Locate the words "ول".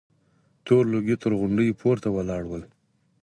2.47-2.63